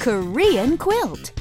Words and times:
Korean 0.00 0.78
quilt. 0.78 1.39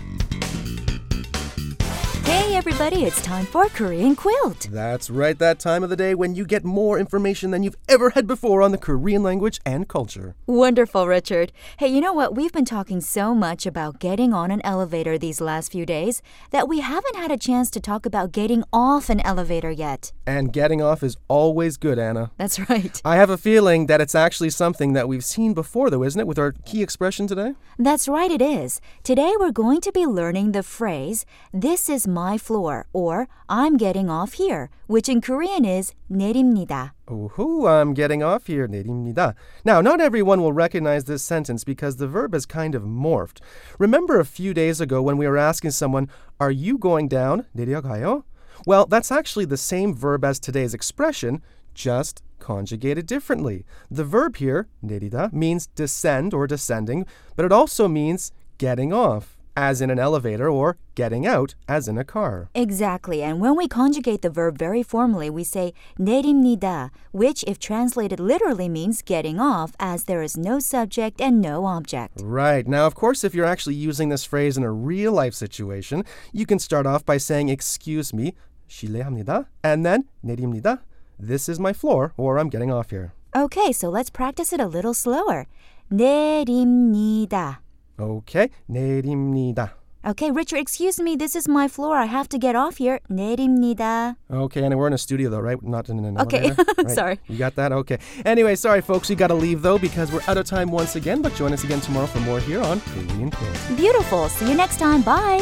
Hey 2.60 2.72
everybody, 2.72 3.06
it's 3.06 3.22
time 3.22 3.46
for 3.46 3.70
Korean 3.70 4.18
quilt. 4.18 4.68
That's 4.70 5.10
right, 5.10 5.40
that 5.40 5.60
time 5.60 5.82
of 5.82 5.90
the 5.90 5.96
day 5.96 6.14
when 6.14 6.36
you 6.36 6.46
get 6.46 6.66
more 6.66 7.00
information 7.00 7.52
than 7.52 7.64
you've 7.64 7.78
ever 7.88 8.10
had 8.10 8.28
before 8.28 8.62
on 8.62 8.74
the 8.74 8.78
Korean 8.78 9.24
language 9.24 9.62
and 9.66 9.88
culture. 9.88 10.36
Wonderful, 10.46 11.08
Richard. 11.08 11.54
Hey, 11.78 11.88
you 11.88 12.02
know 12.02 12.12
what? 12.12 12.36
We've 12.36 12.52
been 12.52 12.66
talking 12.66 13.00
so 13.00 13.34
much 13.34 13.66
about 13.66 14.02
getting 14.02 14.34
on 14.34 14.52
an 14.52 14.60
elevator 14.66 15.18
these 15.18 15.40
last 15.40 15.72
few 15.72 15.86
days 15.86 16.22
that 16.52 16.68
we 16.68 16.82
haven't 16.82 17.16
had 17.16 17.32
a 17.32 17.38
chance 17.38 17.70
to 17.72 17.80
talk 17.80 18.06
about 18.06 18.34
getting 18.34 18.66
off 18.74 19.10
an 19.10 19.22
elevator 19.22 19.72
yet. 19.72 20.12
And 20.28 20.52
getting 20.52 20.82
off 20.82 21.02
is 21.02 21.16
always 21.30 21.78
good, 21.78 21.98
Anna. 21.98 22.32
That's 22.36 22.60
right. 22.70 23.02
I 23.06 23.16
have 23.16 23.30
a 23.30 23.38
feeling 23.38 23.86
that 23.86 24.02
it's 24.02 24.16
actually 24.16 24.50
something 24.50 24.92
that 24.92 25.08
we've 25.08 25.24
seen 25.24 25.54
before, 25.54 25.90
though, 25.90 26.04
isn't 26.04 26.20
it, 26.20 26.28
with 26.28 26.38
our 26.38 26.52
key 26.66 26.84
expression 26.84 27.26
today? 27.26 27.54
That's 27.78 28.10
right, 28.10 28.30
it 28.30 28.42
is. 28.42 28.82
Today 29.04 29.32
we're 29.40 29.54
going 29.54 29.80
to 29.80 29.94
be 29.94 30.06
learning 30.06 30.52
the 30.52 30.62
phrase, 30.62 31.26
This 31.54 31.90
is 31.90 32.06
my 32.06 32.38
floor, 32.49 32.87
or 32.93 33.29
I'm 33.49 33.77
getting 33.77 34.09
off 34.09 34.35
here, 34.35 34.71
which 34.87 35.09
in 35.09 35.21
Korean 35.21 35.65
is 35.65 35.93
내립니다. 36.11 36.93
Ooh, 37.11 37.67
I'm 37.67 37.93
getting 37.95 38.23
off 38.23 38.47
here, 38.47 38.67
내립니다. 38.67 39.35
Now, 39.65 39.81
not 39.81 40.01
everyone 40.01 40.41
will 40.41 40.53
recognize 40.53 41.05
this 41.05 41.23
sentence 41.23 41.65
because 41.65 41.97
the 41.97 42.09
verb 42.09 42.33
has 42.33 42.47
kind 42.47 42.75
of 42.75 42.83
morphed. 42.83 43.41
Remember 43.79 44.19
a 44.19 44.25
few 44.25 44.55
days 44.55 44.81
ago 44.81 45.03
when 45.03 45.17
we 45.19 45.29
were 45.29 45.37
asking 45.39 45.73
someone, 45.73 46.09
Are 46.41 46.51
you 46.51 46.79
going 46.79 47.09
down? 47.09 47.45
내려가요? 47.57 48.25
Well, 48.67 48.87
that's 48.87 49.13
actually 49.13 49.45
the 49.45 49.57
same 49.57 49.95
verb 49.95 50.25
as 50.25 50.41
today's 50.41 50.75
expression, 50.75 51.43
just 51.75 52.23
conjugated 52.39 53.07
differently. 53.07 53.65
The 53.91 54.05
verb 54.05 54.37
here, 54.37 54.69
내리다, 54.85 55.33
means 55.33 55.67
descend 55.75 56.33
or 56.33 56.47
descending, 56.47 57.05
but 57.37 57.45
it 57.45 57.53
also 57.53 57.89
means 57.89 58.33
getting 58.59 58.93
off, 58.93 59.37
as 59.57 59.81
in 59.81 59.91
an 59.91 59.99
elevator, 59.99 60.49
or 60.49 60.77
getting 60.95 61.27
out, 61.27 61.55
as 61.69 61.87
in 61.87 61.97
a 61.99 62.05
car. 62.05 62.49
Exactly, 62.55 63.23
and 63.23 63.41
when 63.41 63.57
we 63.57 63.69
conjugate 63.69 64.23
the 64.23 64.31
verb 64.31 64.59
very 64.59 64.83
formally, 64.83 65.31
we 65.31 65.45
say 65.45 65.73
내립니다, 65.99 66.91
which, 67.13 67.45
if 67.47 67.59
translated 67.59 68.19
literally, 68.19 68.69
means 68.69 69.03
getting 69.03 69.39
off, 69.39 69.73
as 69.79 70.05
there 70.05 70.23
is 70.23 70.37
no 70.37 70.59
subject 70.59 71.21
and 71.21 71.41
no 71.41 71.67
object. 71.67 72.21
Right. 72.23 72.67
Now, 72.67 72.87
of 72.87 72.95
course, 72.95 73.25
if 73.25 73.35
you're 73.35 73.47
actually 73.47 73.77
using 73.77 74.09
this 74.09 74.25
phrase 74.25 74.57
in 74.57 74.65
a 74.65 74.73
real 74.73 75.13
life 75.13 75.35
situation, 75.35 76.05
you 76.33 76.47
can 76.47 76.59
start 76.59 76.87
off 76.87 77.05
by 77.05 77.19
saying, 77.19 77.49
Excuse 77.49 78.13
me, 78.13 78.35
실례합니다, 78.69 79.47
and 79.63 79.85
then 79.85 80.05
내립니다. 80.25 80.81
This 81.19 81.49
is 81.49 81.61
my 81.61 81.73
floor, 81.73 82.13
or 82.17 82.39
I'm 82.39 82.49
getting 82.49 82.73
off 82.73 82.91
here. 82.91 83.13
Okay, 83.37 83.73
so 83.73 83.89
let's 83.89 84.11
practice 84.11 84.53
it 84.53 84.61
a 84.61 84.67
little 84.67 84.95
slower. 84.95 85.47
내립니다. 85.93 87.59
Okay, 87.99 88.49
내립니다. 88.69 89.73
Okay, 90.07 90.31
Richard, 90.31 90.59
excuse 90.59 91.01
me, 91.01 91.17
this 91.17 91.35
is 91.35 91.49
my 91.49 91.67
floor. 91.67 91.97
I 91.97 92.05
have 92.05 92.29
to 92.29 92.39
get 92.39 92.55
off 92.55 92.77
here. 92.77 93.01
내립니다. 93.11 94.17
Okay, 94.31 94.63
and 94.63 94.77
we're 94.77 94.87
in 94.89 94.93
a 94.93 94.99
studio 94.99 95.31
though, 95.31 95.41
right? 95.41 95.57
Not 95.63 95.89
in 95.89 95.99
an 96.05 96.19
Okay, 96.21 96.51
elevator. 96.51 96.65
Right. 96.77 96.91
sorry. 96.91 97.19
You 97.27 97.39
got 97.39 97.55
that? 97.57 97.73
Okay. 97.73 97.99
Anyway, 98.27 98.55
sorry 98.57 98.83
folks, 98.83 99.09
we 99.09 99.15
got 99.17 99.29
to 99.29 99.35
leave 99.35 99.63
though 99.63 99.79
because 99.79 100.13
we're 100.13 100.21
out 100.29 100.37
of 100.37 100.45
time 100.45 100.71
once 100.71 100.95
again, 100.97 101.23
but 101.23 101.35
join 101.35 101.55
us 101.55 101.65
again 101.65 101.81
tomorrow 101.81 102.07
for 102.07 102.21
more 102.21 102.39
here 102.41 102.61
on 102.61 102.81
Korean 102.81 103.31
Quiz. 103.31 103.77
Beautiful. 103.79 104.29
See 104.29 104.47
you 104.51 104.55
next 104.55 104.79
time. 104.79 105.01
Bye. 105.01 105.41